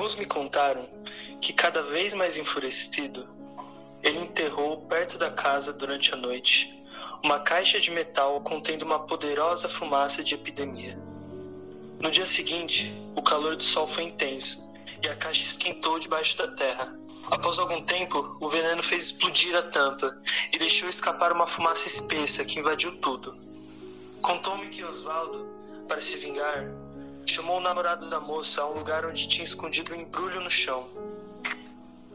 Alguns 0.00 0.14
me 0.14 0.24
contaram 0.24 0.88
que, 1.42 1.52
cada 1.52 1.82
vez 1.82 2.14
mais 2.14 2.38
enfurecido, 2.38 3.28
ele 4.02 4.20
enterrou 4.20 4.78
perto 4.86 5.18
da 5.18 5.30
casa 5.30 5.74
durante 5.74 6.14
a 6.14 6.16
noite 6.16 6.72
uma 7.22 7.38
caixa 7.40 7.78
de 7.78 7.90
metal 7.90 8.40
contendo 8.40 8.82
uma 8.82 9.00
poderosa 9.00 9.68
fumaça 9.68 10.24
de 10.24 10.34
epidemia. 10.34 10.98
No 12.00 12.10
dia 12.10 12.24
seguinte, 12.24 12.90
o 13.14 13.20
calor 13.20 13.56
do 13.56 13.62
sol 13.62 13.86
foi 13.88 14.04
intenso 14.04 14.66
e 15.04 15.06
a 15.06 15.14
caixa 15.16 15.44
esquentou 15.44 15.98
debaixo 15.98 16.38
da 16.38 16.48
terra. 16.48 16.98
Após 17.30 17.58
algum 17.58 17.82
tempo, 17.82 18.38
o 18.40 18.48
veneno 18.48 18.82
fez 18.82 19.04
explodir 19.04 19.54
a 19.54 19.64
tampa 19.64 20.18
e 20.50 20.56
deixou 20.56 20.88
escapar 20.88 21.30
uma 21.30 21.46
fumaça 21.46 21.86
espessa 21.86 22.42
que 22.42 22.58
invadiu 22.58 22.96
tudo. 23.02 23.36
Contou-me 24.22 24.66
que 24.68 24.82
Osvaldo, 24.82 25.46
para 25.86 26.00
se 26.00 26.16
vingar, 26.16 26.72
chamou 27.30 27.58
o 27.58 27.60
namorado 27.60 28.10
da 28.10 28.18
moça 28.18 28.60
a 28.60 28.68
um 28.68 28.74
lugar 28.74 29.06
onde 29.06 29.28
tinha 29.28 29.44
escondido 29.44 29.94
um 29.94 30.00
embrulho 30.00 30.40
no 30.40 30.50
chão. 30.50 30.88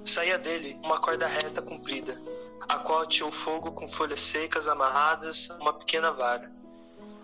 Saía 0.03 0.37
dele 0.37 0.77
uma 0.83 0.99
corda 0.99 1.25
reta 1.25 1.61
comprida, 1.61 2.21
a 2.67 2.79
qual 2.79 3.07
tinha 3.07 3.25
o 3.25 3.31
fogo 3.31 3.71
com 3.71 3.87
folhas 3.87 4.19
secas 4.19 4.67
amarradas 4.67 5.49
a 5.49 5.55
uma 5.55 5.71
pequena 5.71 6.11
vara. 6.11 6.51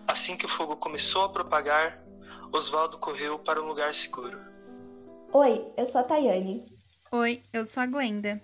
Assim 0.07 0.37
que 0.37 0.45
o 0.45 0.49
fogo 0.49 0.77
começou 0.77 1.25
a 1.25 1.29
propagar, 1.29 2.01
Osvaldo 2.53 2.97
correu 2.97 3.37
para 3.37 3.61
um 3.61 3.67
lugar 3.67 3.93
seguro. 3.93 4.39
Oi, 5.33 5.65
eu 5.77 5.85
sou 5.85 6.01
a 6.01 6.03
Tayane. 6.03 6.65
Oi, 7.11 7.43
eu 7.51 7.65
sou 7.65 7.83
a 7.83 7.85
Glenda. 7.85 8.41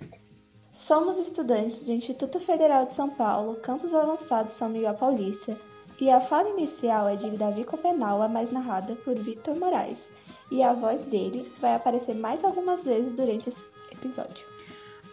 Somos 0.73 1.17
estudantes 1.17 1.83
do 1.83 1.91
Instituto 1.91 2.39
Federal 2.39 2.85
de 2.85 2.93
São 2.93 3.09
Paulo, 3.09 3.55
Campus 3.61 3.93
Avançado 3.93 4.51
São 4.51 4.69
Miguel 4.69 4.93
Paulista, 4.93 5.57
e 5.99 6.09
a 6.09 6.19
fala 6.19 6.49
inicial 6.49 7.07
é 7.07 7.15
de 7.15 7.29
Davi 7.31 7.63
Copenaua, 7.63 8.27
mais 8.27 8.51
narrada 8.51 8.95
por 8.97 9.15
Victor 9.15 9.57
Moraes, 9.57 10.07
e 10.51 10.61
a 10.61 10.73
voz 10.73 11.03
dele 11.05 11.51
vai 11.59 11.75
aparecer 11.75 12.15
mais 12.15 12.43
algumas 12.43 12.85
vezes 12.85 13.11
durante 13.11 13.49
esse 13.49 13.63
episódio. 13.91 14.45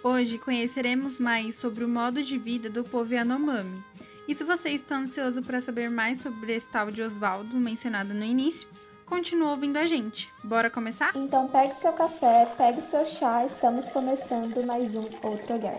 Hoje 0.03 0.37
conheceremos 0.39 1.19
mais 1.19 1.55
sobre 1.55 1.83
o 1.85 1.89
modo 1.89 2.23
de 2.23 2.37
vida 2.37 2.69
do 2.69 2.85
povo 2.85 3.15
Yanomami. 3.15 3.83
E 4.29 4.35
se 4.35 4.45
você 4.45 4.71
está 4.71 4.97
ansioso 4.97 5.43
para 5.43 5.61
saber 5.61 5.91
mais 5.91 6.21
sobre 6.21 6.55
esse 6.55 6.67
tal 6.67 6.91
de 6.91 7.03
Oswaldo 7.03 7.57
mencionado 7.57 8.13
no 8.13 8.25
início, 8.25 8.69
continue 9.07 9.49
ouvindo 9.49 9.79
a 9.79 9.87
gente. 9.87 10.31
Bora 10.43 10.69
começar? 10.69 11.13
Então 11.15 11.49
pegue 11.49 11.75
seu 11.75 11.93
café, 11.93 12.47
pegue 12.57 12.81
seu 12.81 13.05
chá, 13.07 13.45
estamos 13.45 13.89
começando 13.89 14.65
mais 14.67 14.95
um 14.95 15.05
Outro 15.23 15.55
Olhar. 15.55 15.79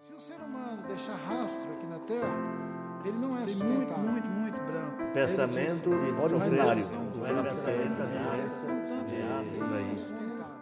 Se 0.00 0.12
o 0.14 0.20
ser 0.20 0.36
humano 0.36 0.82
deixar 0.86 1.14
rastro 1.14 1.72
aqui 1.72 1.86
na 1.86 1.98
Terra, 2.00 2.65
ele 3.08 3.18
não 3.18 3.36
é 3.36 3.44
Tem 3.44 3.56
muito, 3.56 3.98
muito, 3.98 4.28
muito 4.28 4.58
branco. 4.58 5.12
Pensamento 5.12 5.92
Ele 5.92 6.12
diz, 6.12 6.20
originário. 6.20 6.66
"Mas 6.66 6.90
eles 6.92 7.16
Não 7.16 7.26
era 7.26 7.50
são 7.54 7.64
feita, 7.64 7.88
tantos 7.88 8.26
aliança, 8.26 8.66
anos, 8.70 8.90
aliança, 8.90 9.44
eles 9.44 9.72
aí. 9.72 9.86
não 9.88 9.96
sustentável." 9.98 10.56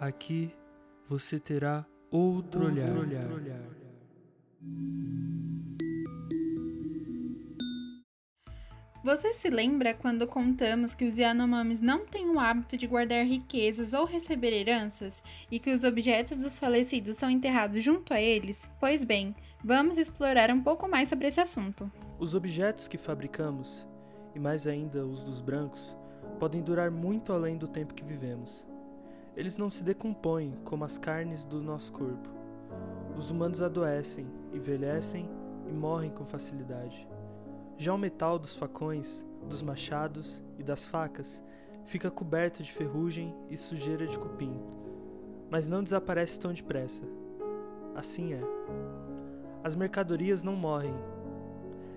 Aqui 0.00 0.54
você 1.06 1.40
terá 1.40 1.86
outro, 2.10 2.64
olhar. 2.66 2.90
Você 9.06 9.32
se 9.34 9.48
lembra 9.48 9.94
quando 9.94 10.26
contamos 10.26 10.92
que 10.92 11.04
os 11.04 11.16
Yanomamis 11.16 11.80
não 11.80 12.04
têm 12.04 12.28
o 12.28 12.40
hábito 12.40 12.76
de 12.76 12.88
guardar 12.88 13.24
riquezas 13.24 13.92
ou 13.92 14.04
receber 14.04 14.52
heranças 14.52 15.22
e 15.48 15.60
que 15.60 15.70
os 15.70 15.84
objetos 15.84 16.38
dos 16.38 16.58
falecidos 16.58 17.16
são 17.16 17.30
enterrados 17.30 17.84
junto 17.84 18.12
a 18.12 18.20
eles? 18.20 18.68
Pois 18.80 19.04
bem, 19.04 19.32
vamos 19.62 19.96
explorar 19.96 20.50
um 20.50 20.60
pouco 20.60 20.88
mais 20.88 21.08
sobre 21.08 21.28
esse 21.28 21.38
assunto. 21.38 21.88
Os 22.18 22.34
objetos 22.34 22.88
que 22.88 22.98
fabricamos, 22.98 23.86
e 24.34 24.40
mais 24.40 24.66
ainda 24.66 25.06
os 25.06 25.22
dos 25.22 25.40
brancos, 25.40 25.96
podem 26.40 26.60
durar 26.60 26.90
muito 26.90 27.32
além 27.32 27.56
do 27.56 27.68
tempo 27.68 27.94
que 27.94 28.04
vivemos. 28.04 28.66
Eles 29.36 29.56
não 29.56 29.70
se 29.70 29.84
decompõem 29.84 30.58
como 30.64 30.84
as 30.84 30.98
carnes 30.98 31.44
do 31.44 31.62
nosso 31.62 31.92
corpo. 31.92 32.28
Os 33.16 33.30
humanos 33.30 33.62
adoecem, 33.62 34.26
envelhecem 34.52 35.30
e 35.68 35.72
morrem 35.72 36.10
com 36.10 36.24
facilidade. 36.24 37.06
Já 37.78 37.92
o 37.92 37.98
metal 37.98 38.38
dos 38.38 38.56
facões, 38.56 39.24
dos 39.48 39.60
machados 39.60 40.42
e 40.58 40.62
das 40.62 40.86
facas 40.86 41.42
fica 41.84 42.10
coberto 42.10 42.62
de 42.62 42.72
ferrugem 42.72 43.34
e 43.50 43.56
sujeira 43.56 44.06
de 44.06 44.18
cupim, 44.18 44.58
mas 45.50 45.68
não 45.68 45.82
desaparece 45.82 46.40
tão 46.40 46.52
depressa. 46.52 47.02
Assim 47.94 48.32
é. 48.32 48.40
As 49.62 49.76
mercadorias 49.76 50.42
não 50.42 50.56
morrem. 50.56 50.94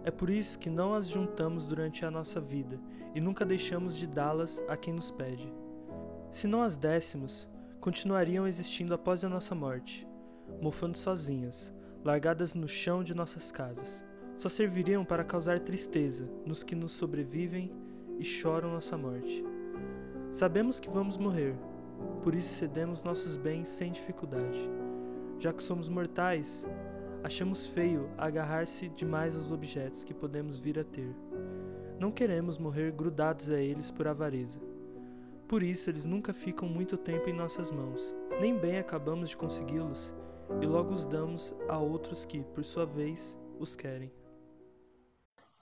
É 0.04 0.12
por 0.12 0.30
isso 0.30 0.60
que 0.60 0.70
não 0.70 0.94
as 0.94 1.08
juntamos 1.08 1.66
durante 1.66 2.06
a 2.06 2.12
nossa 2.12 2.40
vida 2.40 2.80
e 3.16 3.22
nunca 3.22 3.46
deixamos 3.46 3.96
de 3.98 4.08
dá-las 4.08 4.62
a 4.68 4.76
quem 4.76 4.94
nos 4.94 5.12
pede. 5.12 5.52
Se 6.32 6.46
não 6.46 6.62
as 6.62 6.76
dessemos, 6.76 7.48
continuariam 7.80 8.48
existindo 8.48 8.94
após 8.94 9.24
a 9.24 9.30
nossa 9.30 9.56
morte, 9.56 10.08
mofando 10.62 10.98
sozinhas, 10.98 11.74
largadas 12.04 12.54
no 12.54 12.68
chão 12.68 13.04
de 13.04 13.14
nossas 13.14 13.52
casas. 13.52 14.09
Só 14.40 14.48
serviriam 14.48 15.04
para 15.04 15.26
causar 15.26 15.60
tristeza 15.60 16.26
nos 16.46 16.64
que 16.64 16.74
nos 16.74 16.94
sobrevivem 16.94 17.74
e 18.18 18.24
choram 18.24 18.72
nossa 18.72 18.98
morte. 18.98 19.44
Sabemos 20.32 20.80
que 20.80 20.90
vamos 20.90 21.18
morrer, 21.18 21.58
por 22.24 22.34
isso 22.34 22.56
cedemos 22.56 23.04
nossos 23.04 23.36
bens 23.36 23.68
sem 23.68 23.92
dificuldade. 23.92 24.64
Já 25.40 25.52
que 25.52 25.62
somos 25.62 25.90
mortais, 25.90 26.66
achamos 27.22 27.68
feio 27.68 28.10
agarrar-se 28.18 28.88
demais 28.88 29.36
aos 29.36 29.52
objetos 29.52 30.06
que 30.06 30.14
podemos 30.14 30.58
vir 30.58 30.80
a 30.80 30.86
ter. 30.86 31.14
Não 32.00 32.10
queremos 32.10 32.58
morrer 32.58 32.94
grudados 32.94 33.50
a 33.50 33.60
eles 33.60 33.92
por 33.92 34.08
avareza. 34.08 34.62
Por 35.50 35.62
isso, 35.62 35.90
eles 35.90 36.06
nunca 36.06 36.32
ficam 36.32 36.70
muito 36.70 36.96
tempo 36.96 37.30
em 37.30 37.34
nossas 37.34 37.72
mãos. 37.72 38.16
Nem 38.40 38.58
bem 38.58 38.78
acabamos 38.78 39.32
de 39.32 39.36
consegui-los 39.36 40.14
e 40.62 40.66
logo 40.66 40.94
os 40.94 41.04
damos 41.04 41.54
a 41.68 41.78
outros 41.78 42.26
que, 42.26 42.42
por 42.42 42.64
sua 42.64 42.86
vez, 42.86 43.38
os 43.60 43.76
querem. 43.76 44.18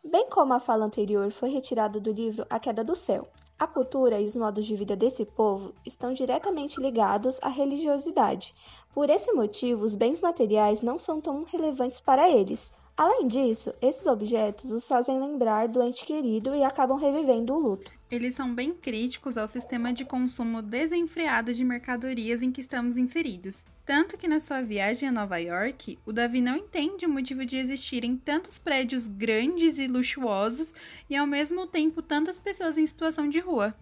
Bem 0.04 0.30
como 0.30 0.54
a 0.54 0.60
fala 0.60 0.86
anterior 0.86 1.32
foi 1.32 1.50
retirada 1.50 2.00
do 2.00 2.12
livro 2.12 2.46
A 2.50 2.60
Queda 2.60 2.84
do 2.84 2.96
Céu, 2.96 3.24
a 3.60 3.66
cultura 3.66 4.22
e 4.22 4.26
os 4.26 4.36
modos 4.36 4.68
de 4.68 4.76
vida 4.76 4.96
desse 4.96 5.26
povo 5.26 5.74
estão 5.84 6.14
diretamente 6.14 6.80
ligados 6.80 7.40
à 7.42 7.50
religiosidade. 7.50 8.54
Por 8.94 9.10
esse 9.10 9.34
motivo, 9.34 9.84
os 9.84 9.96
bens 9.96 10.22
materiais 10.22 10.84
não 10.84 11.00
são 11.00 11.20
tão 11.20 11.44
relevantes 11.44 12.00
para 12.00 12.30
eles. 12.30 12.72
Além 12.96 13.28
disso, 13.28 13.74
esses 13.82 14.06
objetos 14.06 14.70
os 14.70 14.88
fazem 14.88 15.20
lembrar 15.20 15.68
do 15.68 15.82
ente 15.82 16.06
querido 16.06 16.54
e 16.54 16.64
acabam 16.64 17.00
revivendo 17.00 17.56
o 17.56 17.60
luto. 17.60 17.92
Eles 18.10 18.36
são 18.36 18.56
bem 18.56 18.74
críticos 18.74 19.38
ao 19.38 19.50
sistema 19.50 19.92
de 19.92 20.06
consumo 20.06 20.62
desenfreado 20.62 21.54
de 21.54 21.62
mercadorias 21.66 22.42
em 22.42 22.54
que 22.54 22.62
estamos 22.62 22.98
inseridos. 22.98 23.66
Tanto 23.86 24.18
que 24.18 24.30
na 24.30 24.40
sua 24.40 24.62
viagem 24.62 25.10
a 25.10 25.12
Nova 25.12 25.38
York, 25.38 26.00
o 26.06 26.14
Davi 26.14 26.40
não 26.40 26.56
entende 26.56 27.06
o 27.06 27.10
motivo 27.10 27.46
de 27.46 27.58
existirem 27.58 28.16
tantos 28.16 28.58
prédios 28.58 29.08
grandes 29.08 29.78
e 29.78 29.88
luxuosos 29.88 30.74
e 31.10 31.18
ao 31.18 31.28
mesmo 31.28 31.68
tempo 31.68 32.02
tantas 32.02 32.40
pessoas 32.40 32.78
em 32.78 32.88
situação 32.88 33.28
de 33.28 33.40
rua. 33.40 33.76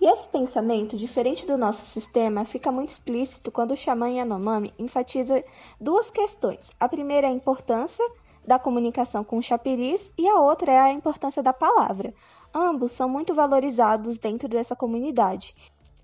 E 0.00 0.06
esse 0.06 0.26
pensamento, 0.26 0.96
diferente 0.96 1.46
do 1.46 1.58
nosso 1.58 1.84
sistema, 1.84 2.46
fica 2.46 2.72
muito 2.72 2.88
explícito 2.88 3.52
quando 3.52 3.72
o 3.72 3.76
xamã 3.76 4.08
Yanomami 4.08 4.72
enfatiza 4.78 5.44
duas 5.78 6.10
questões. 6.10 6.70
A 6.80 6.88
primeira 6.88 7.26
é 7.26 7.30
a 7.30 7.34
importância 7.34 8.06
da 8.46 8.58
comunicação 8.58 9.22
com 9.22 9.36
o 9.38 9.42
chapiris 9.42 10.12
e 10.16 10.26
a 10.26 10.40
outra 10.40 10.72
é 10.72 10.78
a 10.78 10.90
importância 10.90 11.42
da 11.42 11.52
palavra. 11.52 12.14
Ambos 12.54 12.92
são 12.92 13.08
muito 13.08 13.32
valorizados 13.32 14.18
dentro 14.18 14.48
dessa 14.48 14.74
comunidade. 14.74 15.54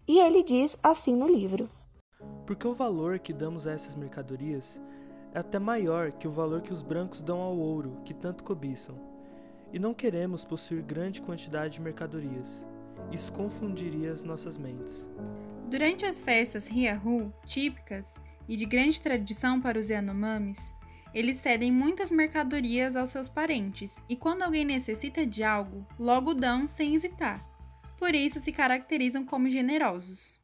E 0.06 0.20
ele 0.20 0.44
diz 0.44 0.78
assim 0.80 1.14
no 1.14 1.26
livro: 1.26 1.68
Porque 2.46 2.66
o 2.66 2.74
valor 2.74 3.18
que 3.18 3.32
damos 3.32 3.66
a 3.66 3.72
essas 3.72 3.96
mercadorias 3.96 4.80
é 5.34 5.40
até 5.40 5.58
maior 5.58 6.12
que 6.12 6.28
o 6.28 6.30
valor 6.30 6.62
que 6.62 6.72
os 6.72 6.82
brancos 6.82 7.20
dão 7.20 7.40
ao 7.40 7.56
ouro, 7.56 8.00
que 8.04 8.14
tanto 8.14 8.44
cobiçam. 8.44 8.96
E 9.72 9.78
não 9.78 9.92
queremos 9.92 10.44
possuir 10.44 10.82
grande 10.82 11.20
quantidade 11.20 11.74
de 11.74 11.82
mercadorias. 11.82 12.64
Isso 13.10 13.32
confundiria 13.32 14.12
as 14.12 14.22
nossas 14.22 14.56
mentes. 14.56 15.08
Durante 15.68 16.06
as 16.06 16.20
festas 16.20 16.68
Riahu, 16.68 17.32
típicas 17.44 18.14
e 18.48 18.56
de 18.56 18.64
grande 18.64 19.02
tradição 19.02 19.60
para 19.60 19.78
os 19.78 19.88
Yanomamis, 19.88 20.72
eles 21.16 21.38
cedem 21.38 21.72
muitas 21.72 22.12
mercadorias 22.12 22.94
aos 22.94 23.08
seus 23.08 23.26
parentes 23.26 23.96
e 24.06 24.14
quando 24.14 24.42
alguém 24.42 24.66
necessita 24.66 25.24
de 25.24 25.42
algo, 25.42 25.86
logo 25.98 26.34
dão 26.34 26.66
sem 26.66 26.94
hesitar. 26.94 27.42
Por 27.98 28.14
isso 28.14 28.38
se 28.38 28.52
caracterizam 28.52 29.24
como 29.24 29.48
generosos. 29.48 30.38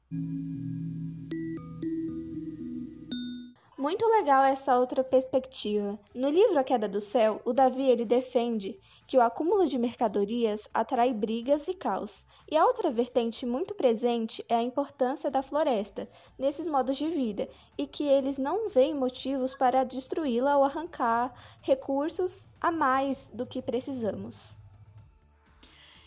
Muito 3.83 4.07
legal 4.07 4.45
essa 4.45 4.79
outra 4.79 5.03
perspectiva. 5.03 5.99
No 6.15 6.31
livro 6.31 6.57
A 6.57 6.63
Queda 6.63 6.89
do 6.89 7.01
Céu, 7.01 7.43
o 7.45 7.53
Davi 7.53 7.83
ele 7.83 8.05
defende 8.05 8.79
que 9.09 9.19
o 9.19 9.21
acúmulo 9.21 9.67
de 9.67 9.77
mercadorias 9.77 10.69
atrai 10.73 11.13
brigas 11.13 11.67
e 11.67 11.75
caos. 11.75 12.25
E 12.49 12.57
a 12.57 12.65
outra 12.65 12.93
vertente 12.93 13.45
muito 13.45 13.75
presente 13.75 14.45
é 14.49 14.55
a 14.55 14.63
importância 14.63 15.33
da 15.33 15.43
floresta 15.43 16.09
nesses 16.39 16.65
modos 16.65 16.97
de 16.97 17.09
vida 17.09 17.49
e 17.77 17.85
que 17.89 18.05
eles 18.05 18.39
não 18.39 18.69
veem 18.69 18.95
motivos 18.95 19.53
para 19.53 19.83
destruí-la 19.83 20.59
ou 20.59 20.63
arrancar 20.63 21.35
recursos 21.61 22.47
a 22.61 22.71
mais 22.71 23.29
do 23.35 23.45
que 23.45 23.61
precisamos. 23.61 24.57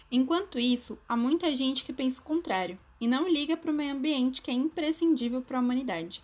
Enquanto 0.09 0.57
isso, 0.57 0.97
há 1.09 1.17
muita 1.17 1.53
gente 1.53 1.83
que 1.83 1.91
pensa 1.91 2.21
o 2.21 2.23
contrário. 2.23 2.79
e 3.01 3.05
não 3.05 3.27
liga 3.27 3.57
para 3.57 3.69
o 3.69 3.73
meio 3.73 3.93
ambiente 3.93 4.41
que 4.41 4.49
é 4.49 4.53
imprescindível 4.53 5.41
para 5.41 5.57
a 5.57 5.61
humanidade. 5.61 6.23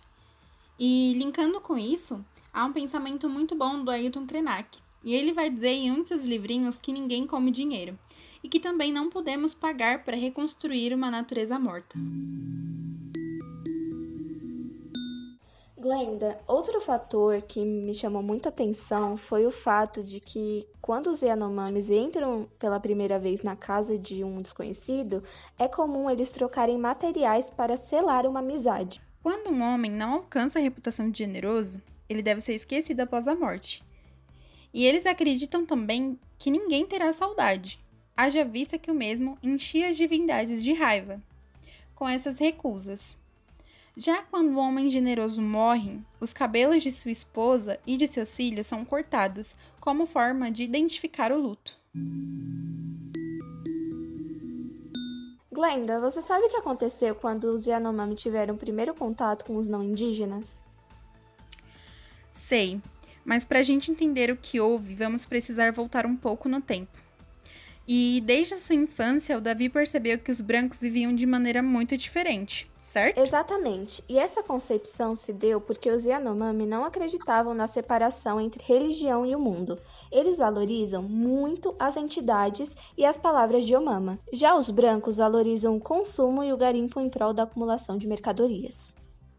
E 0.84 1.14
linkando 1.14 1.60
com 1.60 1.78
isso, 1.78 2.24
há 2.52 2.64
um 2.64 2.72
pensamento 2.72 3.28
muito 3.28 3.54
bom 3.54 3.84
do 3.84 3.88
Ailton 3.88 4.26
Krenak, 4.26 4.80
e 5.04 5.14
ele 5.14 5.32
vai 5.32 5.48
dizer 5.48 5.68
em 5.68 5.92
um 5.92 6.02
de 6.02 6.08
seus 6.08 6.24
livrinhos 6.24 6.76
que 6.76 6.92
ninguém 6.92 7.24
come 7.24 7.52
dinheiro 7.52 7.96
e 8.42 8.48
que 8.48 8.58
também 8.58 8.92
não 8.92 9.08
podemos 9.08 9.54
pagar 9.54 10.02
para 10.02 10.16
reconstruir 10.16 10.92
uma 10.92 11.08
natureza 11.08 11.56
morta. 11.56 11.96
Glenda, 15.78 16.40
outro 16.48 16.80
fator 16.80 17.40
que 17.42 17.64
me 17.64 17.94
chamou 17.94 18.20
muita 18.20 18.48
atenção 18.48 19.16
foi 19.16 19.46
o 19.46 19.52
fato 19.52 20.02
de 20.02 20.18
que 20.18 20.66
quando 20.80 21.10
os 21.10 21.22
Yanomamis 21.22 21.90
entram 21.90 22.48
pela 22.58 22.80
primeira 22.80 23.20
vez 23.20 23.44
na 23.44 23.54
casa 23.54 23.96
de 23.96 24.24
um 24.24 24.42
desconhecido, 24.42 25.22
é 25.56 25.68
comum 25.68 26.10
eles 26.10 26.30
trocarem 26.30 26.76
materiais 26.76 27.48
para 27.48 27.76
selar 27.76 28.26
uma 28.26 28.40
amizade. 28.40 29.00
Quando 29.22 29.50
um 29.50 29.62
homem 29.62 29.90
não 29.90 30.14
alcança 30.14 30.58
a 30.58 30.62
reputação 30.62 31.10
de 31.10 31.18
generoso, 31.18 31.80
ele 32.08 32.22
deve 32.22 32.40
ser 32.40 32.54
esquecido 32.54 33.00
após 33.00 33.28
a 33.28 33.34
morte. 33.34 33.84
E 34.74 34.84
eles 34.84 35.06
acreditam 35.06 35.64
também 35.64 36.18
que 36.38 36.50
ninguém 36.50 36.84
terá 36.86 37.12
saudade, 37.12 37.78
haja 38.16 38.44
vista 38.44 38.78
que 38.78 38.90
o 38.90 38.94
mesmo 38.94 39.38
enchia 39.42 39.88
as 39.88 39.96
divindades 39.96 40.62
de 40.62 40.72
raiva 40.72 41.22
com 41.94 42.08
essas 42.08 42.38
recusas. 42.38 43.16
Já 43.96 44.22
quando 44.22 44.54
o 44.54 44.58
homem 44.58 44.90
generoso 44.90 45.40
morre, 45.40 46.00
os 46.18 46.32
cabelos 46.32 46.82
de 46.82 46.90
sua 46.90 47.12
esposa 47.12 47.78
e 47.86 47.96
de 47.96 48.08
seus 48.08 48.34
filhos 48.34 48.66
são 48.66 48.84
cortados 48.84 49.54
como 49.78 50.06
forma 50.06 50.50
de 50.50 50.64
identificar 50.64 51.30
o 51.30 51.40
luto. 51.40 51.78
Glenda, 55.52 56.00
você 56.00 56.22
sabe 56.22 56.46
o 56.46 56.48
que 56.48 56.56
aconteceu 56.56 57.14
quando 57.14 57.44
os 57.44 57.66
Yanomami 57.66 58.14
tiveram 58.14 58.54
o 58.54 58.58
primeiro 58.58 58.94
contato 58.94 59.44
com 59.44 59.56
os 59.56 59.68
não 59.68 59.82
indígenas? 59.82 60.62
Sei, 62.30 62.80
mas 63.22 63.44
para 63.44 63.58
a 63.58 63.62
gente 63.62 63.90
entender 63.90 64.30
o 64.30 64.36
que 64.36 64.58
houve, 64.58 64.94
vamos 64.94 65.26
precisar 65.26 65.70
voltar 65.70 66.06
um 66.06 66.16
pouco 66.16 66.48
no 66.48 66.62
tempo. 66.62 66.98
E 67.86 68.22
desde 68.24 68.54
a 68.54 68.60
sua 68.60 68.76
infância, 68.76 69.36
o 69.36 69.42
Davi 69.42 69.68
percebeu 69.68 70.18
que 70.18 70.30
os 70.30 70.40
brancos 70.40 70.80
viviam 70.80 71.14
de 71.14 71.26
maneira 71.26 71.62
muito 71.62 71.98
diferente 71.98 72.71
certo? 72.92 73.18
Exatamente. 73.18 74.04
E 74.06 74.18
essa 74.18 74.42
concepção 74.42 75.16
se 75.16 75.32
deu 75.32 75.60
porque 75.60 75.90
os 75.90 76.04
Yanomami 76.04 76.66
não 76.66 76.84
acreditavam 76.84 77.54
na 77.54 77.66
separação 77.66 78.38
entre 78.38 78.62
religião 78.62 79.24
e 79.24 79.34
o 79.34 79.40
mundo. 79.40 79.80
Eles 80.10 80.36
valorizam 80.36 81.02
muito 81.02 81.74
as 81.78 81.96
entidades 81.96 82.76
e 82.96 83.06
as 83.06 83.16
palavras 83.16 83.64
de 83.64 83.74
Omama. 83.74 84.18
Já 84.30 84.54
os 84.54 84.68
brancos 84.68 85.16
valorizam 85.16 85.74
o 85.74 85.80
consumo 85.80 86.44
e 86.44 86.52
o 86.52 86.56
garimpo 86.56 87.00
em 87.00 87.08
prol 87.08 87.32
da 87.32 87.44
acumulação 87.44 87.96
de 87.96 88.06
mercadorias. 88.06 88.94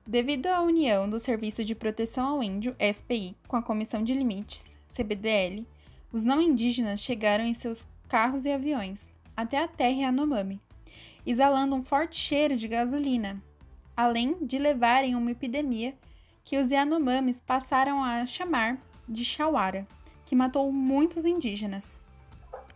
Devido 0.06 0.48
à 0.48 0.62
união 0.62 1.08
do 1.08 1.20
Serviço 1.20 1.64
de 1.64 1.76
Proteção 1.76 2.28
ao 2.28 2.44
Índio, 2.44 2.76
SPI, 2.80 3.38
com 3.48 3.56
a 3.56 3.62
Comissão 3.62 4.04
de 4.04 4.16
Limites, 4.16 4.66
CBDL, 4.94 5.66
os 6.12 6.26
não 6.26 6.42
indígenas 6.42 7.00
chegaram 7.00 7.44
em 7.44 7.54
seus 7.54 7.86
carros 8.10 8.46
e 8.46 8.52
aviões 8.52 9.12
até 9.38 9.58
a 9.58 9.68
terra 9.68 10.02
Yanomami, 10.02 10.60
exalando 11.26 11.76
um 11.76 11.84
forte 11.84 12.16
cheiro 12.16 12.56
de 12.56 12.68
gasolina, 12.68 13.42
além 13.96 14.36
de 14.42 14.58
levarem 14.58 15.16
uma 15.16 15.32
epidemia 15.32 15.94
que 16.44 16.58
os 16.58 16.72
Yanomamis 16.72 17.40
passaram 17.40 18.04
a 18.04 18.26
chamar 18.26 18.78
de 19.08 19.24
Shawara, 19.24 19.88
que 20.26 20.36
matou 20.36 20.72
muitos 20.72 21.26
indígenas. 21.26 22.02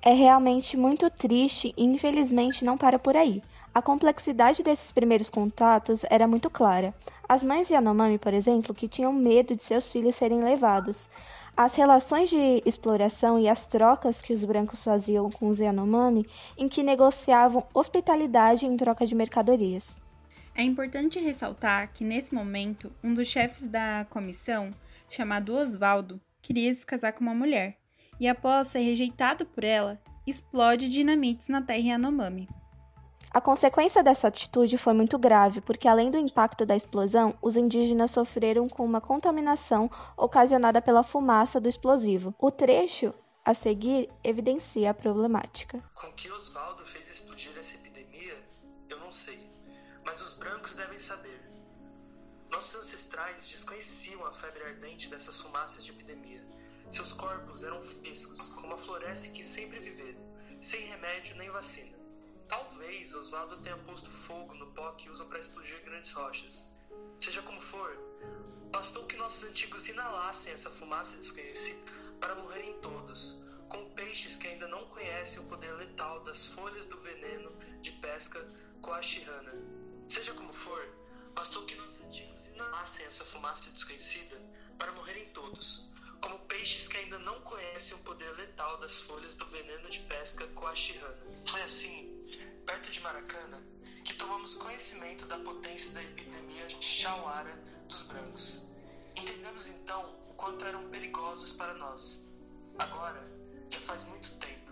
É 0.02 0.14
realmente 0.14 0.78
muito 0.78 1.10
triste 1.10 1.74
e 1.76 1.84
infelizmente 1.84 2.64
não 2.64 2.78
para 2.78 2.98
por 2.98 3.18
aí. 3.18 3.42
A 3.74 3.82
complexidade 3.82 4.64
desses 4.64 4.92
primeiros 4.92 5.30
contatos 5.30 6.04
era 6.10 6.28
muito 6.28 6.50
clara. 6.50 6.96
As 7.28 7.44
mães 7.44 7.70
Yanomami, 7.70 8.18
por 8.18 8.34
exemplo, 8.34 8.74
que 8.74 8.88
tinham 8.88 9.12
medo 9.14 9.56
de 9.56 9.64
seus 9.64 9.92
filhos 9.92 10.16
serem 10.16 10.44
levados. 10.44 11.10
As 11.58 11.74
relações 11.74 12.30
de 12.30 12.62
exploração 12.68 13.40
e 13.40 13.50
as 13.50 13.66
trocas 13.66 14.22
que 14.22 14.32
os 14.32 14.46
brancos 14.46 14.84
faziam 14.84 15.28
com 15.32 15.48
os 15.48 15.58
Yanomami, 15.58 16.24
em 16.56 16.70
que 16.70 16.84
negociavam 16.84 17.66
hospitalidade 17.74 18.68
em 18.68 18.78
troca 18.78 19.08
de 19.08 19.16
mercadorias. 19.16 20.00
É 20.54 20.62
importante 20.62 21.20
ressaltar 21.20 21.92
que, 21.92 22.04
nesse 22.04 22.32
momento, 22.32 22.94
um 23.04 23.12
dos 23.12 23.28
chefes 23.28 23.66
da 23.66 24.06
comissão, 24.08 24.72
chamado 25.10 25.56
Osvaldo, 25.56 26.22
queria 26.44 26.72
se 26.76 26.86
casar 26.86 27.14
com 27.14 27.22
uma 27.22 27.34
mulher, 27.34 27.80
e 28.20 28.28
após 28.28 28.68
ser 28.68 28.82
rejeitado 28.82 29.44
por 29.44 29.64
ela, 29.64 30.00
explode 30.28 30.88
dinamites 30.88 31.48
na 31.48 31.60
terra 31.60 31.80
Yanomami. 31.80 32.48
A 33.32 33.42
consequência 33.42 34.02
dessa 34.02 34.30
atitude 34.30 34.78
foi 34.78 34.94
muito 34.94 35.18
grave, 35.20 35.62
porque 35.62 35.88
além 35.88 36.10
do 36.10 36.18
impacto 36.18 36.66
da 36.66 36.76
explosão, 36.76 37.38
os 37.42 37.58
indígenas 37.58 38.12
sofreram 38.12 38.70
com 38.70 38.86
uma 38.86 39.02
contaminação 39.02 39.92
ocasionada 40.16 40.82
pela 40.82 41.04
fumaça 41.04 41.60
do 41.60 41.68
explosivo. 41.68 42.34
O 42.40 42.50
trecho 42.50 43.14
a 43.44 43.54
seguir 43.54 44.10
evidencia 44.24 44.92
a 44.92 44.94
problemática. 44.94 45.84
Com 45.94 46.12
que 46.14 46.32
Oswaldo 46.32 46.86
fez 46.86 47.10
explodir 47.10 47.52
essa 47.58 47.76
epidemia, 47.76 48.36
eu 48.90 49.00
não 49.00 49.12
sei, 49.12 49.50
mas 50.06 50.22
os 50.22 50.34
brancos 50.34 50.76
devem 50.76 51.00
saber. 51.00 51.42
Nossos 52.50 52.82
ancestrais 52.82 53.48
desconheciam 53.48 54.26
a 54.26 54.34
febre 54.34 54.64
ardente 54.64 55.10
dessas 55.10 55.40
fumaças 55.40 55.84
de 55.84 55.92
epidemia. 55.92 56.46
Seus 56.90 57.12
corpos 57.12 57.64
eram 57.64 57.80
frescos, 57.82 58.50
como 58.50 58.74
a 58.74 58.78
floresta 58.78 59.28
em 59.28 59.34
que 59.34 59.44
sempre 59.44 59.80
viveram, 59.80 60.22
sem 60.62 60.88
remédio 60.88 61.36
nem 61.36 61.50
vacina. 61.52 61.97
Talvez 62.48 63.14
Oswaldo 63.14 63.58
tenha 63.58 63.78
posto 63.80 64.10
fogo 64.10 64.54
no 64.54 64.68
pó 64.68 64.92
que 64.94 65.10
usam 65.10 65.28
para 65.28 65.40
explodir 65.40 65.82
grandes 65.84 66.14
rochas. 66.14 66.70
Seja 67.20 67.42
como 67.42 67.60
for, 67.60 67.92
bastou 68.72 69.06
que 69.06 69.18
nossos 69.18 69.50
antigos 69.50 69.88
inalassem 69.90 70.54
essa 70.54 70.70
fumaça 70.70 71.18
desconhecida 71.18 71.92
para 72.22 72.36
morrerem 72.36 72.80
todos, 72.80 73.44
como 73.68 73.90
peixes 73.92 74.38
que 74.38 74.48
ainda 74.48 74.68
não 74.68 74.86
conhecem 74.88 75.42
o 75.42 75.48
poder 75.48 75.74
letal 75.74 76.24
das 76.24 76.46
folhas 76.46 76.86
do 76.86 76.98
veneno 77.00 77.52
de 77.82 77.92
pesca 77.94 78.40
coachirana. 78.82 79.54
Seja 80.08 80.34
como 80.34 80.54
for, 80.54 80.82
bastou 81.36 81.66
que 81.66 81.76
nossos 81.76 82.02
antigos 82.02 82.46
inalassem 82.48 83.06
essa 83.06 83.26
fumaça 83.26 83.70
desconhecida 83.72 84.42
para 84.78 84.94
morrerem 84.94 85.30
todos, 85.32 85.90
como 86.22 86.40
peixes 86.46 86.88
que 86.88 86.98
ainda 86.98 87.20
não 87.20 87.42
conhecem 87.42 87.98
o 87.98 88.04
poder 88.04 88.32
letal 88.38 88.78
das 88.78 89.00
folhas 89.00 89.34
do 89.34 89.46
veneno 89.48 89.90
de 89.90 90.00
pesca 90.00 90.48
coachirana. 90.48 91.18
Foi 91.46 91.62
assim 91.64 92.07
perto 92.68 92.92
de 92.92 93.00
Maracana, 93.00 93.64
que 94.04 94.14
tomamos 94.16 94.58
conhecimento 94.58 95.26
da 95.26 95.38
potência 95.38 95.94
da 95.94 96.04
epidemia 96.04 96.68
de 96.68 96.84
Chauara 96.84 97.58
dos 97.88 98.04
brancos. 98.04 98.62
Entendemos 99.16 99.68
então 99.68 100.14
o 100.30 100.34
quanto 100.34 100.66
eram 100.66 100.90
perigosos 100.90 101.54
para 101.54 101.74
nós. 101.76 102.22
Agora, 102.78 103.26
já 103.70 103.80
faz 103.80 104.06
muito 104.06 104.36
tempo. 104.36 104.72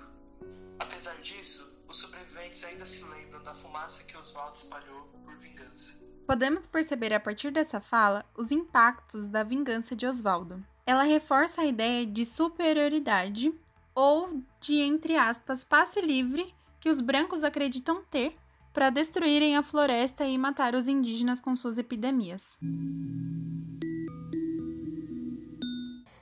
Apesar 0.78 1.16
disso, 1.22 1.84
os 1.88 1.98
sobreviventes 1.98 2.66
ainda 2.66 2.86
se 2.86 3.02
lembram 3.06 3.42
da 3.42 3.56
fumaça 3.56 4.04
que 4.04 4.18
Oswaldo 4.18 4.58
espalhou 4.58 5.06
por 5.24 5.36
vingança. 5.38 5.94
Podemos 6.28 6.68
perceber 6.68 7.14
a 7.14 7.20
partir 7.20 7.50
dessa 7.50 7.80
fala 7.80 8.26
os 8.36 8.52
impactos 8.52 9.28
da 9.28 9.42
vingança 9.42 9.96
de 9.96 10.06
Oswaldo. 10.06 10.62
Ela 10.86 11.04
reforça 11.04 11.62
a 11.62 11.66
ideia 11.66 12.06
de 12.06 12.26
superioridade 12.26 13.58
ou 13.96 14.44
de, 14.60 14.82
entre 14.82 15.16
aspas, 15.16 15.64
passe 15.64 16.02
livre 16.02 16.54
que 16.86 16.90
os 16.92 17.02
brancos 17.02 17.44
acreditam 17.44 18.04
ter 18.12 18.36
para 18.72 18.92
destruírem 18.92 19.58
a 19.58 19.64
floresta 19.64 20.24
e 20.24 20.38
matar 20.38 20.76
os 20.76 20.88
indígenas 20.88 21.42
com 21.42 21.56
suas 21.56 21.80
epidemias. 21.80 22.60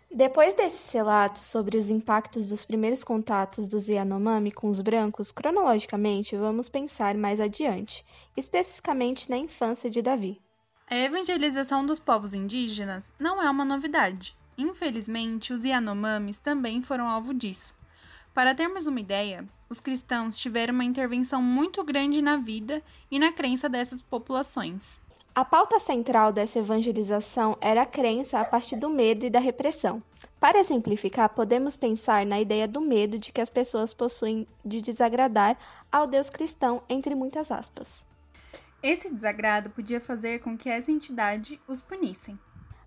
Depois 0.10 0.54
desses 0.54 0.90
relatos 0.94 1.42
sobre 1.42 1.78
os 1.78 1.90
impactos 1.90 2.48
dos 2.48 2.64
primeiros 2.64 3.04
contatos 3.04 3.68
dos 3.68 3.90
Yanomami 3.90 4.54
com 4.54 4.70
os 4.70 4.80
brancos, 4.80 5.34
cronologicamente 5.34 6.38
vamos 6.38 6.70
pensar 6.70 7.14
mais 7.18 7.42
adiante, 7.42 8.06
especificamente 8.38 9.30
na 9.30 9.36
infância 9.36 9.90
de 9.90 10.02
Davi. 10.02 10.40
A 10.90 10.96
evangelização 10.96 11.86
dos 11.86 12.00
povos 12.00 12.34
indígenas 12.34 13.12
não 13.20 13.42
é 13.44 13.50
uma 13.50 13.66
novidade. 13.66 14.38
Infelizmente, 14.58 15.52
os 15.52 15.66
Yanomamis 15.66 16.40
também 16.40 16.82
foram 16.82 17.10
alvo 17.10 17.34
disso. 17.34 17.74
Para 18.34 18.56
termos 18.56 18.88
uma 18.88 19.00
ideia, 19.00 19.48
os 19.70 19.80
cristãos 19.80 20.40
tiveram 20.40 20.74
uma 20.74 20.84
intervenção 20.84 21.40
muito 21.40 21.84
grande 21.84 22.20
na 22.20 22.36
vida 22.36 22.82
e 23.12 23.20
na 23.20 23.32
crença 23.32 23.70
dessas 23.70 24.02
populações. 24.02 25.00
A 25.36 25.46
pauta 25.46 25.80
central 25.80 26.34
dessa 26.34 26.58
evangelização 26.58 27.56
era 27.62 27.84
a 27.84 27.86
crença 27.86 28.40
a 28.40 28.46
partir 28.46 28.76
do 28.76 28.90
medo 28.90 29.24
e 29.24 29.30
da 29.30 29.40
repressão. 29.40 30.02
Para 30.40 30.60
exemplificar, 30.60 31.30
podemos 31.30 31.76
pensar 31.76 32.26
na 32.26 32.42
ideia 32.42 32.68
do 32.68 32.82
medo 32.82 33.20
de 33.20 33.32
que 33.32 33.40
as 33.42 33.52
pessoas 33.52 33.94
possuem 33.94 34.48
de 34.66 34.82
desagradar 34.82 35.56
ao 35.92 36.08
Deus 36.08 36.30
cristão, 36.30 36.82
entre 36.90 37.14
muitas 37.14 37.52
aspas. 37.52 38.04
Esse 38.82 39.14
desagrado 39.14 39.70
podia 39.70 40.02
fazer 40.02 40.40
com 40.40 40.58
que 40.58 40.70
essa 40.70 40.92
entidade 40.92 41.62
os 41.68 41.84
punissem. 41.84 42.38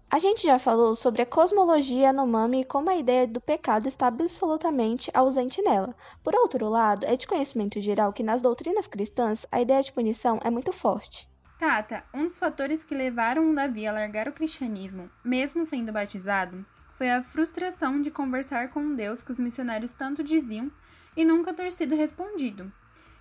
A 0.09 0.21
gente 0.21 0.45
já 0.45 0.57
falou 0.57 0.95
sobre 0.95 1.23
a 1.23 1.27
cosmologia 1.27 2.07
Yanomami 2.07 2.61
e 2.61 2.65
como 2.65 2.89
a 2.89 2.97
ideia 2.97 3.27
do 3.27 3.41
pecado 3.41 3.89
está 3.89 4.07
absolutamente 4.07 5.11
ausente 5.13 5.61
nela. 5.61 5.95
Por 6.23 6.35
outro 6.35 6.69
lado, 6.69 7.05
é 7.05 7.17
de 7.17 7.27
conhecimento 7.27 7.81
geral 7.81 8.13
que 8.13 8.23
nas 8.23 8.41
doutrinas 8.41 8.87
cristãs 8.87 9.45
a 9.51 9.61
ideia 9.61 9.83
de 9.83 9.93
punição 9.93 10.41
é 10.45 10.49
muito 10.49 10.73
forte. 10.73 11.29
Tata, 11.59 12.05
um 12.15 12.25
dos 12.25 12.39
fatores 12.39 12.85
que 12.85 12.95
levaram 12.95 13.53
Davi 13.53 13.87
a 13.87 13.93
largar 13.93 14.29
o 14.29 14.33
cristianismo, 14.33 15.11
mesmo 15.25 15.67
sendo 15.67 15.93
batizado, 15.93 16.65
foi 16.95 17.11
a 17.11 17.23
frustração 17.23 18.01
de 18.01 18.11
conversar 18.11 18.71
com 18.71 18.95
Deus 18.95 19.23
que 19.23 19.33
os 19.33 19.41
missionários 19.41 19.93
tanto 19.93 20.23
diziam 20.23 20.71
e 21.17 21.25
nunca 21.25 21.53
ter 21.53 21.73
sido 21.73 21.97
respondido. 21.97 22.73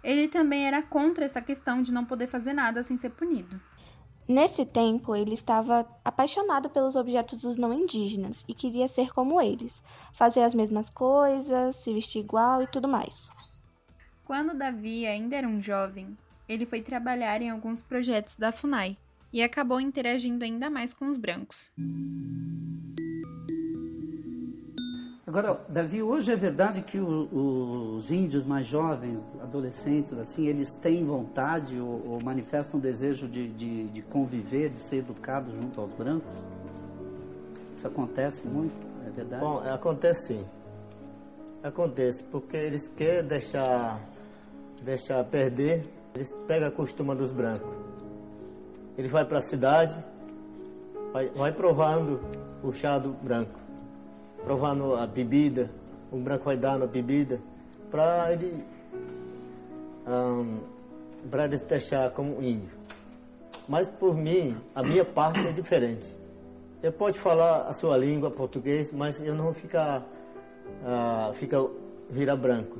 Ele 0.03 0.27
também 0.27 0.67
era 0.67 0.83
contra 0.83 1.25
essa 1.25 1.41
questão 1.41 1.81
de 1.81 1.91
não 1.91 2.05
poder 2.05 2.27
fazer 2.27 2.53
nada 2.53 2.83
sem 2.83 2.95
ser 2.95 3.09
punido. 3.09 3.59
Nesse 4.27 4.65
tempo, 4.65 5.15
ele 5.15 5.35
estava 5.35 5.87
apaixonado 6.03 6.67
pelos 6.69 6.95
objetos 6.95 7.39
dos 7.39 7.57
não 7.57 7.71
indígenas 7.71 8.43
e 8.47 8.55
queria 8.55 8.87
ser 8.87 9.13
como 9.13 9.39
eles, 9.39 9.83
fazer 10.11 10.41
as 10.41 10.55
mesmas 10.55 10.89
coisas, 10.89 11.75
se 11.75 11.93
vestir 11.93 12.19
igual 12.19 12.63
e 12.63 12.67
tudo 12.67 12.87
mais. 12.87 13.29
Quando 14.25 14.57
Davi 14.57 15.05
ainda 15.05 15.35
era 15.35 15.47
um 15.47 15.61
jovem, 15.61 16.17
ele 16.49 16.65
foi 16.65 16.81
trabalhar 16.81 17.39
em 17.41 17.51
alguns 17.51 17.83
projetos 17.83 18.35
da 18.35 18.51
FUNAI 18.51 18.97
e 19.31 19.43
acabou 19.43 19.79
interagindo 19.79 20.43
ainda 20.43 20.69
mais 20.71 20.91
com 20.91 21.05
os 21.05 21.17
brancos. 21.17 21.71
Agora, 25.37 25.59
Davi, 25.67 26.01
hoje 26.01 26.31
é 26.31 26.35
verdade 26.37 26.81
que 26.81 26.97
o, 26.97 27.97
os 27.97 28.09
índios 28.09 28.45
mais 28.45 28.65
jovens, 28.65 29.21
adolescentes, 29.43 30.17
assim, 30.17 30.47
eles 30.47 30.71
têm 30.71 31.03
vontade 31.03 31.77
ou, 31.77 32.01
ou 32.07 32.23
manifestam 32.23 32.79
desejo 32.79 33.27
de, 33.27 33.49
de, 33.49 33.89
de, 33.89 34.01
conviver, 34.01 34.69
de 34.69 34.77
ser 34.77 34.99
educados 34.99 35.53
junto 35.53 35.81
aos 35.81 35.91
brancos? 35.91 36.31
Isso 37.75 37.85
acontece 37.85 38.47
muito, 38.47 38.81
é 39.05 39.09
verdade? 39.09 39.41
Bom, 39.41 39.59
acontece 39.59 40.35
sim. 40.35 40.45
Acontece, 41.61 42.23
porque 42.23 42.55
eles 42.55 42.87
querem 42.87 43.27
deixar, 43.27 43.99
deixar 44.81 45.21
perder, 45.25 45.85
eles 46.13 46.31
pegam 46.47 46.69
a 46.69 46.71
costuma 46.71 47.13
dos 47.13 47.29
brancos. 47.29 47.75
Ele 48.97 49.09
vai 49.09 49.25
para 49.25 49.39
a 49.39 49.41
cidade, 49.41 50.01
vai, 51.11 51.27
vai 51.27 51.51
provando 51.51 52.21
o 52.63 52.71
chá 52.71 52.97
do 52.97 53.09
branco 53.21 53.64
provando 54.45 54.95
a 54.95 55.07
bebida, 55.07 55.71
o 56.11 56.17
branco 56.17 56.45
vai 56.45 56.55
dar 56.55 56.77
na 56.77 56.85
bebida, 56.85 57.39
para 57.89 58.31
ele, 58.31 58.63
um, 60.07 60.59
para 61.29 61.45
ele 61.45 61.57
deixar 61.57 62.11
como 62.11 62.41
índio. 62.41 62.69
Mas 63.67 63.87
por 63.87 64.15
mim, 64.15 64.55
a 64.75 64.83
minha 64.83 65.03
parte 65.03 65.39
é 65.39 65.51
diferente. 65.51 66.05
Eu 66.83 66.91
pode 66.91 67.17
falar 67.17 67.63
a 67.63 67.73
sua 67.73 67.97
língua, 67.97 68.29
português, 68.29 68.91
mas 68.91 69.19
eu 69.19 69.33
não 69.33 69.51
ficar, 69.51 70.01
uh, 70.01 71.33
fica 71.33 71.65
virar 72.07 72.35
branco. 72.35 72.77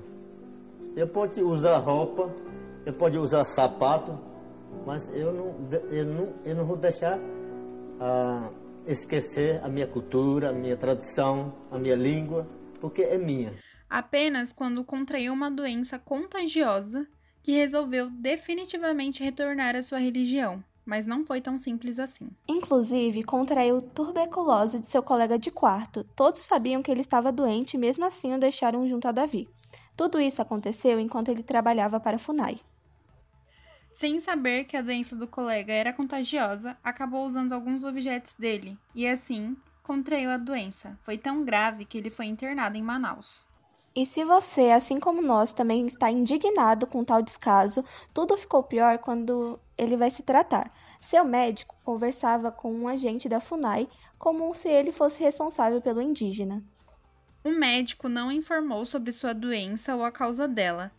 Eu 0.95 1.07
pode 1.07 1.41
usar 1.41 1.77
roupa, 1.79 2.29
eu 2.86 2.93
pode 2.93 3.17
usar 3.17 3.43
sapato, 3.43 4.15
mas 4.86 5.10
eu 5.13 5.34
não, 5.34 5.55
eu 5.89 6.05
não, 6.05 6.29
eu 6.45 6.55
não 6.55 6.65
vou 6.65 6.77
deixar 6.77 7.17
uh, 7.17 8.64
esquecer 8.88 9.63
a 9.63 9.68
minha 9.68 9.88
cultura, 9.88 10.50
a 10.50 10.54
minha 10.54 10.77
tradição, 10.77 11.54
a 11.72 11.77
minha 11.77 11.96
língua, 11.96 12.48
porque 12.80 13.01
é 13.01 13.18
minha. 13.18 13.54
Apenas 13.89 14.51
quando 14.51 14.84
contraiu 14.84 15.34
uma 15.34 15.50
doença 15.50 15.98
contagiosa 15.98 17.08
que 17.42 17.51
resolveu 17.51 18.10
definitivamente 18.10 19.24
retornar 19.24 19.75
à 19.75 19.84
sua 19.84 20.00
religião, 20.00 20.63
mas 20.86 21.06
não 21.06 21.25
foi 21.25 21.42
tão 21.42 21.58
simples 21.58 22.00
assim. 22.00 22.30
Inclusive, 22.48 23.24
contraiu 23.24 23.82
tuberculose 23.82 24.80
de 24.80 24.89
seu 24.89 25.01
colega 25.01 25.38
de 25.38 25.51
quarto. 25.51 26.04
Todos 26.15 26.42
sabiam 26.42 26.82
que 26.82 26.92
ele 26.92 27.01
estava 27.01 27.32
doente 27.32 27.75
e 27.75 27.80
mesmo 27.80 28.06
assim 28.06 28.34
o 28.34 28.39
deixaram 28.39 28.88
junto 28.88 29.08
a 29.08 29.12
Davi. 29.12 29.48
Tudo 29.96 30.20
isso 30.20 30.42
aconteceu 30.42 31.00
enquanto 31.00 31.30
ele 31.30 31.44
trabalhava 31.44 32.00
para 32.00 32.18
a 32.18 32.20
FUNAI. 32.20 32.60
Sem 33.96 34.20
saber 34.20 34.66
que 34.66 34.75
a 34.75 34.82
doença 34.82 35.16
do 35.16 35.25
colega 35.25 35.72
era 35.72 35.94
contagiosa, 35.94 36.78
acabou 36.84 37.25
usando 37.25 37.54
alguns 37.54 37.86
objetos 37.86 38.34
dele 38.34 38.78
e, 38.94 39.08
assim, 39.08 39.56
contraiu 39.82 40.32
a 40.32 40.38
doença. 40.38 41.00
Foi 41.02 41.18
tão 41.18 41.46
grave 41.46 41.86
que 41.86 41.98
ele 41.98 42.10
foi 42.10 42.25
internado 42.25 42.78
em 42.78 42.84
Manaus. 42.84 43.46
E 43.96 44.06
se 44.06 44.25
você, 44.25 44.72
assim 44.72 45.00
como 45.00 45.22
nós, 45.22 45.54
também 45.54 45.88
está 45.88 46.12
indignado 46.12 46.86
com 46.86 47.06
tal 47.06 47.22
descaso, 47.22 47.86
tudo 48.14 48.38
ficou 48.38 48.64
pior 48.64 48.98
quando 48.98 49.58
ele 49.78 49.96
vai 49.96 50.12
se 50.12 50.24
tratar. 50.24 50.74
Seu 51.00 51.24
médico 51.24 51.78
conversava 51.82 52.52
com 52.52 52.74
um 52.74 52.90
agente 52.90 53.30
da 53.30 53.40
FUNAI 53.40 53.88
como 54.20 54.54
se 54.54 54.68
ele 54.68 54.92
fosse 54.92 55.24
responsável 55.24 55.82
pelo 55.82 56.02
indígena. 56.02 56.62
O 57.46 57.50
médico 57.50 58.10
não 58.10 58.30
informou 58.30 58.86
sobre 58.86 59.14
sua 59.14 59.34
doença 59.34 59.96
ou 59.96 60.04
a 60.04 60.12
causa 60.12 60.50
dela, 60.50 60.92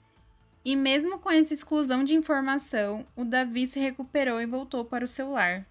e 0.66 0.74
mesmo 0.74 1.20
com 1.20 1.30
essa 1.30 1.54
exclusão 1.54 2.02
de 2.02 2.16
informação, 2.16 3.06
o 3.14 3.24
Davi 3.24 3.68
se 3.68 3.78
recuperou 3.78 4.40
e 4.40 4.46
voltou 4.46 4.84
para 4.84 5.04
o 5.04 5.08
seu 5.08 5.30
lar. 5.30 5.64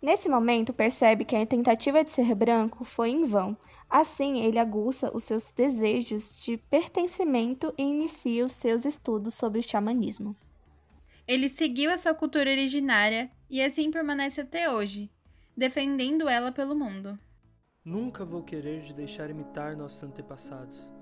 Nesse 0.00 0.28
momento, 0.28 0.72
percebe 0.72 1.24
que 1.24 1.34
a 1.34 1.44
tentativa 1.44 2.04
de 2.04 2.10
ser 2.10 2.32
branco 2.32 2.84
foi 2.84 3.10
em 3.10 3.24
vão. 3.24 3.56
Assim, 3.90 4.38
ele 4.38 4.60
aguça 4.60 5.10
os 5.12 5.24
seus 5.24 5.42
desejos 5.50 6.40
de 6.40 6.58
pertencimento 6.70 7.74
e 7.76 7.82
inicia 7.82 8.44
os 8.44 8.52
seus 8.52 8.84
estudos 8.84 9.34
sobre 9.34 9.58
o 9.58 9.68
xamanismo. 9.68 10.36
Ele 11.26 11.48
seguiu 11.48 11.90
a 11.90 11.98
sua 11.98 12.14
cultura 12.14 12.48
originária 12.48 13.28
e 13.50 13.60
assim 13.60 13.90
permanece 13.90 14.42
até 14.42 14.70
hoje, 14.70 15.10
defendendo 15.56 16.28
ela 16.28 16.52
pelo 16.52 16.76
mundo. 16.76 17.18
Nunca 17.84 18.24
vou 18.24 18.44
querer 18.44 18.82
de 18.82 18.94
deixar 18.94 19.28
imitar 19.28 19.76
nossos 19.76 20.04
antepassados 20.04 20.95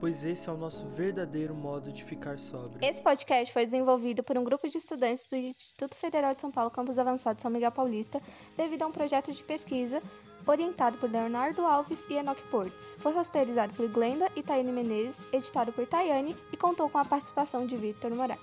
pois 0.00 0.24
esse 0.24 0.48
é 0.48 0.52
o 0.52 0.56
nosso 0.56 0.84
verdadeiro 0.86 1.54
modo 1.54 1.92
de 1.92 2.02
ficar 2.02 2.38
sóbrio. 2.38 2.78
Esse 2.82 3.02
podcast 3.02 3.52
foi 3.52 3.66
desenvolvido 3.66 4.22
por 4.22 4.36
um 4.38 4.42
grupo 4.42 4.68
de 4.68 4.78
estudantes 4.78 5.26
do 5.26 5.36
Instituto 5.36 5.94
Federal 5.94 6.34
de 6.34 6.40
São 6.40 6.50
Paulo, 6.50 6.70
Campus 6.70 6.98
Avançado 6.98 7.40
São 7.40 7.50
Miguel 7.50 7.70
Paulista, 7.70 8.20
devido 8.56 8.82
a 8.82 8.86
um 8.86 8.92
projeto 8.92 9.30
de 9.30 9.42
pesquisa 9.44 10.02
orientado 10.46 10.96
por 10.96 11.10
Leonardo 11.10 11.66
Alves 11.66 12.04
e 12.08 12.14
Enoch 12.14 12.42
Portes. 12.50 12.84
Foi 12.96 13.12
roteirizado 13.12 13.74
por 13.74 13.86
Glenda 13.88 14.26
e 14.34 14.42
Tayane 14.42 14.72
Menezes, 14.72 15.32
editado 15.32 15.70
por 15.70 15.86
Tayane 15.86 16.34
e 16.50 16.56
contou 16.56 16.88
com 16.88 16.96
a 16.96 17.04
participação 17.04 17.66
de 17.66 17.76
Victor 17.76 18.14
Moraes. 18.14 18.40